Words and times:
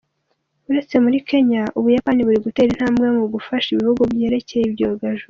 Uretse 0.69 0.95
muri 1.03 1.17
Kenya, 1.29 1.63
u 1.77 1.79
Buyapani 1.83 2.21
buri 2.27 2.39
gutera 2.45 2.69
intambwe 2.71 3.05
mu 3.17 3.25
gufasha 3.33 3.67
ibihugu 3.71 4.01
mu 4.07 4.13
byerekeye 4.17 4.63
ibyogajuru. 4.67 5.19